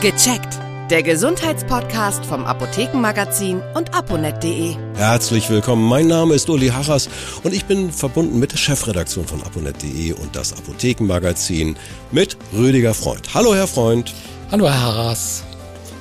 [0.00, 0.58] Gecheckt.
[0.90, 4.76] Der Gesundheitspodcast vom Apothekenmagazin und aponet.de.
[4.96, 5.88] Herzlich willkommen.
[5.88, 7.08] Mein Name ist Uli Harras
[7.42, 11.76] und ich bin verbunden mit der Chefredaktion von aponet.de und das Apothekenmagazin
[12.12, 13.32] mit Rüdiger Freund.
[13.32, 14.12] Hallo, Herr Freund.
[14.50, 15.42] Hallo, Herr Harras.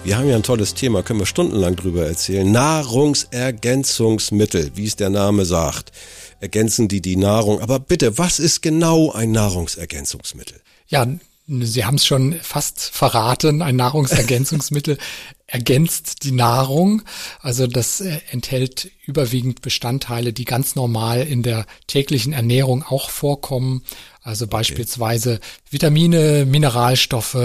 [0.03, 2.51] Wir haben ja ein tolles Thema, können wir stundenlang drüber erzählen.
[2.51, 5.93] Nahrungsergänzungsmittel, wie es der Name sagt.
[6.41, 7.61] Ergänzen die die Nahrung.
[7.61, 10.59] Aber bitte, was ist genau ein Nahrungsergänzungsmittel?
[10.87, 11.07] Ja,
[11.45, 14.97] Sie haben es schon fast verraten, ein Nahrungsergänzungsmittel
[15.47, 17.01] ergänzt die Nahrung.
[17.41, 23.83] Also das äh, enthält überwiegend Bestandteile, die ganz normal in der täglichen Ernährung auch vorkommen.
[24.21, 27.37] Also beispielsweise Vitamine, Mineralstoffe,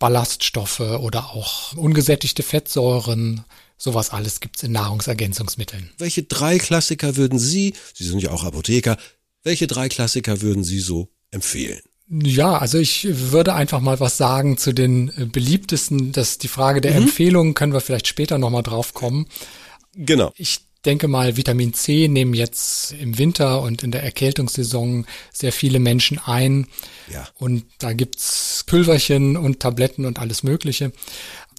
[0.00, 3.44] Ballaststoffe oder auch ungesättigte Fettsäuren.
[3.76, 5.90] Sowas alles gibt's in Nahrungsergänzungsmitteln.
[5.98, 8.96] Welche drei Klassiker würden Sie, Sie sind ja auch Apotheker,
[9.44, 11.80] welche drei Klassiker würden Sie so empfehlen?
[12.08, 16.12] Ja, also ich würde einfach mal was sagen zu den äh, beliebtesten.
[16.12, 17.04] Das die Frage der mhm.
[17.04, 19.26] Empfehlungen können wir vielleicht später nochmal drauf kommen.
[19.96, 20.32] Genau.
[20.36, 25.78] Ich denke mal, Vitamin C nehmen jetzt im Winter und in der Erkältungssaison sehr viele
[25.78, 26.66] Menschen ein.
[27.10, 27.26] Ja.
[27.38, 30.92] Und da gibt's Pülverchen und Tabletten und alles Mögliche.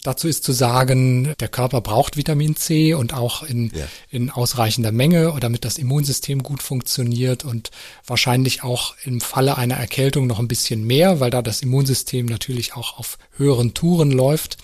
[0.05, 3.87] Dazu ist zu sagen, der Körper braucht Vitamin C und auch in, ja.
[4.11, 7.71] in ausreichender Menge, damit das Immunsystem gut funktioniert und
[8.05, 12.75] wahrscheinlich auch im Falle einer Erkältung noch ein bisschen mehr, weil da das Immunsystem natürlich
[12.75, 14.57] auch auf höheren Touren läuft.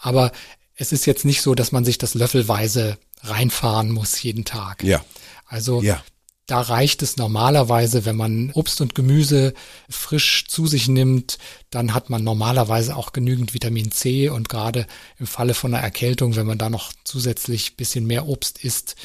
[0.00, 0.32] Aber
[0.74, 4.82] es ist jetzt nicht so, dass man sich das löffelweise reinfahren muss jeden Tag.
[4.82, 5.04] Ja.
[5.46, 6.02] Also ja.
[6.50, 9.54] Da reicht es normalerweise, wenn man Obst und Gemüse
[9.88, 11.38] frisch zu sich nimmt,
[11.70, 14.88] dann hat man normalerweise auch genügend Vitamin C und gerade
[15.20, 18.96] im Falle von einer Erkältung, wenn man da noch zusätzlich bisschen mehr Obst isst,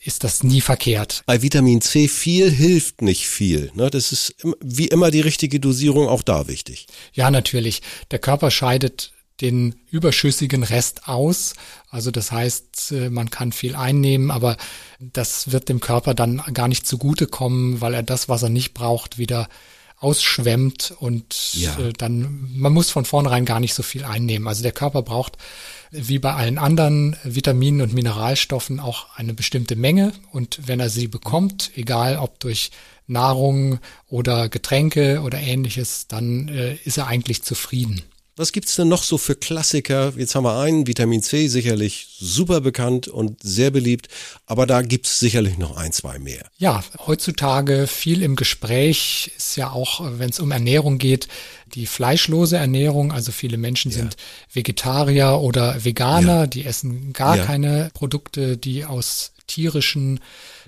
[0.00, 1.22] ist das nie verkehrt.
[1.26, 3.70] Bei Vitamin C viel hilft nicht viel.
[3.74, 3.90] Ne?
[3.90, 6.86] Das ist wie immer die richtige Dosierung auch da wichtig.
[7.12, 7.82] Ja, natürlich.
[8.10, 11.54] Der Körper scheidet den überschüssigen Rest aus.
[11.90, 14.56] Also das heißt, äh, man kann viel einnehmen, aber
[14.98, 19.18] das wird dem Körper dann gar nicht zugutekommen, weil er das, was er nicht braucht,
[19.18, 19.48] wieder
[20.02, 21.78] ausschwemmt und ja.
[21.78, 24.48] Äh, dann, man muss von vornherein gar nicht so viel einnehmen.
[24.48, 25.36] Also der Körper braucht
[25.90, 31.06] wie bei allen anderen Vitaminen und Mineralstoffen auch eine bestimmte Menge und wenn er sie
[31.06, 32.70] bekommt, egal ob durch
[33.06, 38.02] Nahrung oder Getränke oder ähnliches, dann äh, ist er eigentlich zufrieden.
[38.42, 40.12] Was gibt's denn noch so für Klassiker?
[40.16, 44.08] Jetzt haben wir einen, Vitamin C, sicherlich super bekannt und sehr beliebt,
[44.46, 46.44] aber da gibt's sicherlich noch ein, zwei mehr.
[46.58, 51.28] Ja, heutzutage viel im Gespräch ist ja auch, wenn es um Ernährung geht,
[51.74, 53.12] die fleischlose Ernährung.
[53.12, 53.98] Also viele Menschen ja.
[53.98, 54.16] sind
[54.52, 56.46] Vegetarier oder Veganer, ja.
[56.48, 57.44] die essen gar ja.
[57.44, 60.18] keine Produkte, die aus tierischen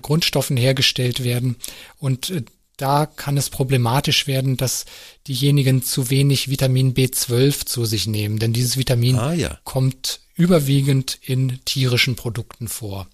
[0.01, 1.57] Grundstoffen hergestellt werden.
[1.99, 2.43] Und äh,
[2.77, 4.85] da kann es problematisch werden, dass
[5.27, 9.59] diejenigen zu wenig Vitamin B12 zu sich nehmen, denn dieses Vitamin ah, ja.
[9.63, 13.07] kommt überwiegend in tierischen Produkten vor.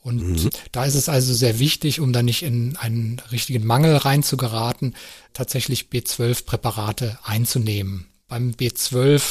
[0.00, 0.50] Und mhm.
[0.70, 4.94] da ist es also sehr wichtig, um da nicht in einen richtigen Mangel reinzugeraten,
[5.32, 8.06] tatsächlich B12-Präparate einzunehmen.
[8.28, 9.22] Beim B12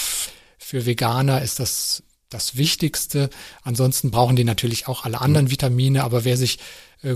[0.57, 3.29] für Veganer ist das das Wichtigste.
[3.63, 5.51] Ansonsten brauchen die natürlich auch alle anderen mhm.
[5.51, 6.59] Vitamine, aber wer sich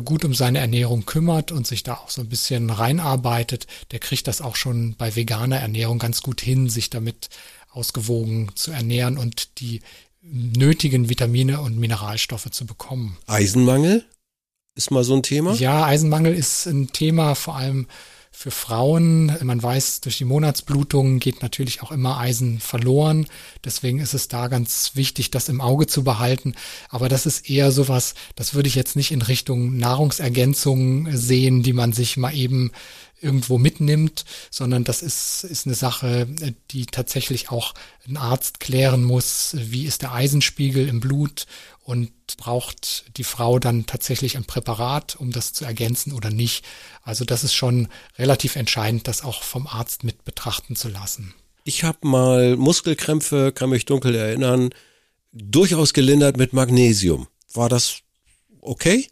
[0.05, 4.27] gut um seine Ernährung kümmert und sich da auch so ein bisschen reinarbeitet, der kriegt
[4.27, 7.29] das auch schon bei veganer Ernährung ganz gut hin, sich damit
[7.71, 9.81] ausgewogen zu ernähren und die
[10.21, 13.17] nötigen Vitamine und Mineralstoffe zu bekommen.
[13.27, 14.05] Eisenmangel
[14.75, 15.53] ist mal so ein Thema?
[15.53, 17.87] Ja, Eisenmangel ist ein Thema vor allem
[18.31, 19.37] für Frauen.
[19.43, 23.27] Man weiß, durch die Monatsblutung geht natürlich auch immer Eisen verloren.
[23.63, 26.55] Deswegen ist es da ganz wichtig, das im Auge zu behalten.
[26.89, 31.73] Aber das ist eher sowas, das würde ich jetzt nicht in Richtung Nahrungsergänzung sehen, die
[31.73, 32.71] man sich mal eben
[33.21, 36.27] irgendwo mitnimmt, sondern das ist, ist eine Sache,
[36.71, 37.73] die tatsächlich auch
[38.07, 39.55] ein Arzt klären muss.
[39.57, 41.45] Wie ist der Eisenspiegel im Blut
[41.83, 46.63] und braucht die Frau dann tatsächlich ein Präparat, um das zu ergänzen oder nicht.
[47.03, 47.87] Also das ist schon
[48.17, 51.33] relativ entscheidend, das auch vom Arzt mit betrachten zu lassen.
[51.63, 54.69] Ich habe mal Muskelkrämpfe, kann mich dunkel erinnern,
[55.31, 57.27] durchaus gelindert mit Magnesium.
[57.53, 57.99] War das
[58.61, 59.07] okay?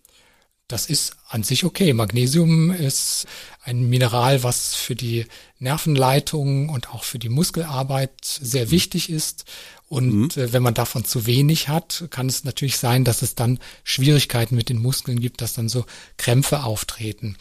[0.67, 1.93] Das ist an sich okay.
[1.93, 3.27] Magnesium ist
[3.63, 5.25] ein Mineral, was für die
[5.59, 8.71] Nervenleitung und auch für die Muskelarbeit sehr mhm.
[8.71, 9.45] wichtig ist.
[9.87, 10.43] Und mhm.
[10.43, 14.55] äh, wenn man davon zu wenig hat, kann es natürlich sein, dass es dann Schwierigkeiten
[14.55, 15.85] mit den Muskeln gibt, dass dann so
[16.17, 17.37] Krämpfe auftreten.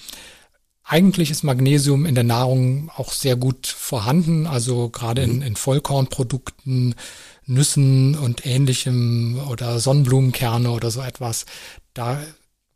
[0.85, 5.33] Eigentlich ist Magnesium in der Nahrung auch sehr gut vorhanden, also gerade mhm.
[5.33, 6.95] in, in Vollkornprodukten,
[7.47, 11.47] Nüssen und ähnlichem oder Sonnenblumenkerne oder so etwas.
[11.95, 12.23] Da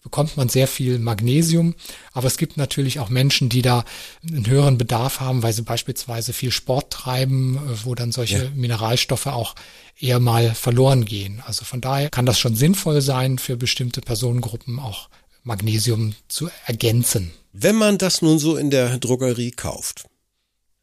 [0.03, 1.75] bekommt man sehr viel Magnesium.
[2.13, 3.85] Aber es gibt natürlich auch Menschen, die da
[4.29, 8.51] einen höheren Bedarf haben, weil sie beispielsweise viel Sport treiben, äh, wo dann solche ja.
[8.55, 9.55] Mineralstoffe auch
[9.99, 11.43] eher mal verloren gehen.
[11.47, 15.09] Also von daher kann das schon sinnvoll sein, für bestimmte Personengruppen auch
[15.45, 17.33] Magnesium zu ergänzen.
[17.53, 20.07] Wenn man das nun so in der Drogerie kauft,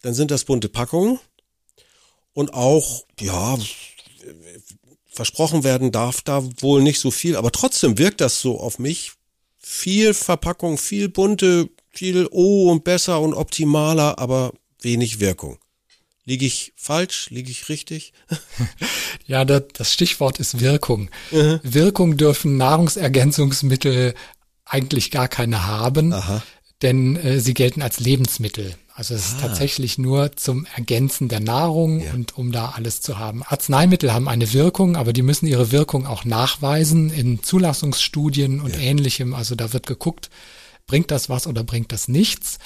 [0.02, 1.20] dann sind das bunte Packungen
[2.34, 3.58] und auch, ja,
[5.20, 9.12] versprochen werden darf da wohl nicht so viel, aber trotzdem wirkt das so auf mich.
[9.58, 15.58] Viel Verpackung, viel bunte, viel oh und besser und optimaler, aber wenig Wirkung.
[16.24, 17.30] Liege ich falsch?
[17.32, 18.14] Liege ich richtig?
[19.28, 21.10] ja, das Stichwort ist Wirkung.
[21.32, 21.60] Mhm.
[21.64, 24.14] Wirkung dürfen Nahrungsergänzungsmittel
[24.64, 26.42] eigentlich gar keine haben, Aha.
[26.82, 28.74] denn äh, sie gelten als Lebensmittel.
[29.00, 29.28] Also es ah.
[29.28, 32.12] ist tatsächlich nur zum Ergänzen der Nahrung ja.
[32.12, 33.44] und um da alles zu haben.
[33.44, 38.82] Arzneimittel haben eine Wirkung, aber die müssen ihre Wirkung auch nachweisen in Zulassungsstudien und ja.
[38.82, 39.34] ähnlichem.
[39.34, 40.30] Also da wird geguckt,
[40.86, 42.58] bringt das was oder bringt das nichts.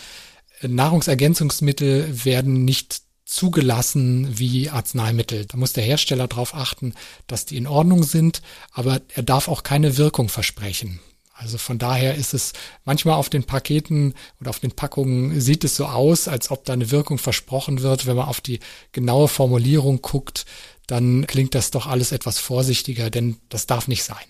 [0.64, 5.46] Nahrungsergänzungsmittel werden nicht zugelassen wie Arzneimittel.
[5.46, 6.96] Da muss der Hersteller darauf achten,
[7.28, 8.42] dass die in Ordnung sind,
[8.72, 11.00] aber er darf auch keine Wirkung versprechen.
[11.44, 12.54] Also von daher ist es
[12.86, 16.72] manchmal auf den Paketen oder auf den Packungen sieht es so aus, als ob da
[16.72, 18.06] eine Wirkung versprochen wird.
[18.06, 18.60] Wenn man auf die
[18.94, 20.46] genaue Formulierung guckt,
[20.88, 24.24] dann klingt das doch alles etwas vorsichtiger, denn das darf nicht sein.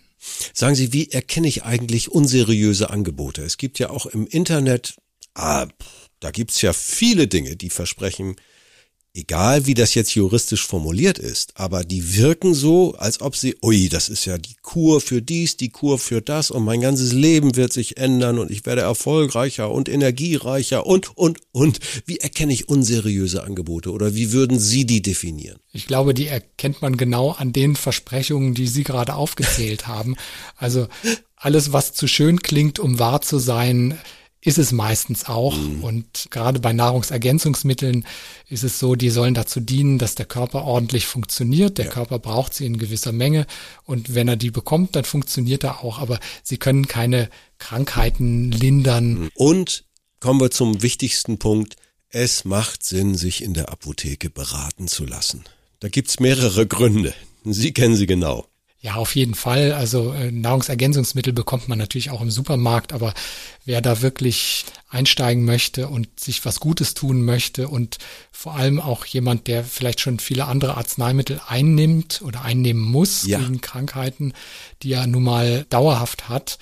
[0.54, 3.44] Sagen Sie, wie erkenne ich eigentlich unseriöse Angebote?
[3.44, 4.96] Es gibt ja auch im Internet,
[5.36, 5.68] ah,
[6.20, 8.38] da gibt's ja viele Dinge, die versprechen,
[9.16, 13.88] egal wie das jetzt juristisch formuliert ist, aber die wirken so, als ob sie, ui,
[13.88, 17.56] das ist ja die Kur für dies, die Kur für das und mein ganzes Leben
[17.56, 21.80] wird sich ändern und ich werde erfolgreicher und energiereicher und, und, und.
[22.06, 25.60] Wie erkenne ich unseriöse Angebote oder wie würden Sie die definieren?
[25.72, 30.16] Ich glaube, die erkennt man genau an den Versprechungen, die Sie gerade aufgezählt haben.
[30.58, 30.88] Also
[31.36, 34.00] alles, was zu schön klingt, um wahr zu sein,
[34.44, 35.56] ist es meistens auch.
[35.56, 35.84] Mhm.
[35.84, 38.06] Und gerade bei Nahrungsergänzungsmitteln
[38.50, 41.78] ist es so, die sollen dazu dienen, dass der Körper ordentlich funktioniert.
[41.78, 41.92] Der ja.
[41.92, 43.48] Körper braucht sie in gewisser Menge.
[43.86, 46.00] Und wenn er die bekommt, dann funktioniert er auch.
[46.00, 49.14] Aber sie können keine Krankheiten lindern.
[49.14, 49.30] Mhm.
[49.36, 49.86] Und
[50.20, 51.78] kommen wir zum wichtigsten Punkt.
[52.10, 55.46] Es macht Sinn, sich in der Apotheke beraten zu lassen.
[55.80, 57.14] Da gibt's mehrere Gründe.
[57.46, 58.46] Sie kennen sie genau.
[58.84, 59.72] Ja, auf jeden Fall.
[59.72, 63.14] Also äh, Nahrungsergänzungsmittel bekommt man natürlich auch im Supermarkt, aber
[63.64, 67.98] wer da wirklich einsteigen möchte und sich was Gutes tun möchte und
[68.34, 73.40] vor allem auch jemand, der vielleicht schon viele andere Arzneimittel einnimmt oder einnehmen muss ja.
[73.40, 74.34] wegen Krankheiten,
[74.82, 76.58] die er nun mal dauerhaft hat,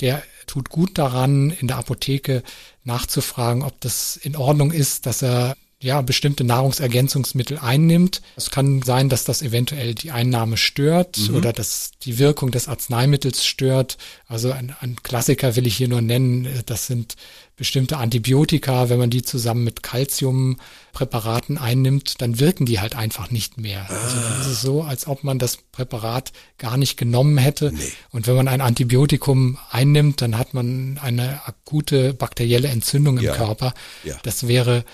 [0.00, 2.44] der tut gut daran, in der Apotheke
[2.84, 8.22] nachzufragen, ob das in Ordnung ist, dass er ja, bestimmte Nahrungsergänzungsmittel einnimmt.
[8.36, 11.36] Es kann sein, dass das eventuell die Einnahme stört mhm.
[11.36, 13.98] oder dass die Wirkung des Arzneimittels stört.
[14.26, 17.16] Also ein, ein, Klassiker will ich hier nur nennen, das sind
[17.56, 18.88] bestimmte Antibiotika.
[18.88, 23.86] Wenn man die zusammen mit Calciumpräparaten einnimmt, dann wirken die halt einfach nicht mehr.
[23.90, 23.94] Ah.
[23.94, 27.72] Also dann ist es so, als ob man das Präparat gar nicht genommen hätte.
[27.74, 27.92] Nee.
[28.10, 33.34] Und wenn man ein Antibiotikum einnimmt, dann hat man eine akute bakterielle Entzündung im ja.
[33.34, 33.74] Körper.
[34.02, 34.16] Ja.
[34.22, 34.86] Das wäre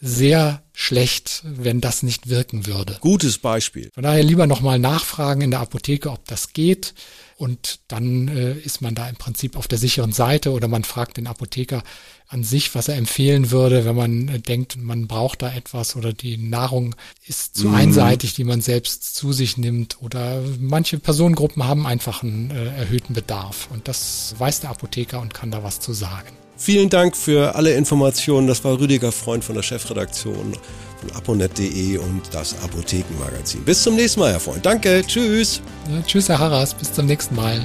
[0.00, 2.98] sehr schlecht, wenn das nicht wirken würde.
[3.00, 3.90] Gutes Beispiel.
[3.92, 6.94] Von daher lieber nochmal nachfragen in der Apotheke, ob das geht.
[7.36, 11.16] Und dann äh, ist man da im Prinzip auf der sicheren Seite oder man fragt
[11.16, 11.82] den Apotheker
[12.28, 16.12] an sich, was er empfehlen würde, wenn man äh, denkt, man braucht da etwas oder
[16.12, 16.94] die Nahrung
[17.26, 17.74] ist zu mhm.
[17.74, 23.14] einseitig, die man selbst zu sich nimmt oder manche Personengruppen haben einfach einen äh, erhöhten
[23.14, 23.68] Bedarf.
[23.72, 26.38] Und das weiß der Apotheker und kann da was zu sagen.
[26.60, 28.48] Vielen Dank für alle Informationen.
[28.48, 30.56] Das war Rüdiger Freund von der Chefredaktion
[31.00, 33.64] von aponet.de und das Apothekenmagazin.
[33.64, 34.64] Bis zum nächsten Mal, Herr Freund.
[34.64, 35.02] Danke.
[35.06, 35.60] Tschüss.
[35.90, 36.74] Ja, tschüss, Herr Harras.
[36.74, 37.64] Bis zum nächsten Mal.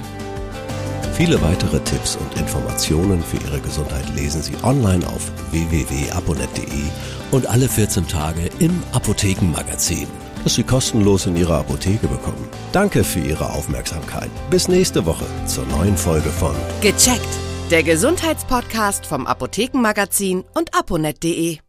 [1.16, 6.84] Viele weitere Tipps und Informationen für Ihre Gesundheit lesen Sie online auf www.aponet.de
[7.32, 10.08] und alle 14 Tage im Apothekenmagazin,
[10.44, 12.50] das Sie kostenlos in Ihrer Apotheke bekommen.
[12.72, 14.32] Danke für Ihre Aufmerksamkeit.
[14.50, 17.28] Bis nächste Woche zur neuen Folge von Gecheckt
[17.70, 21.60] der Gesundheitspodcast vom Apothekenmagazin und aponet.de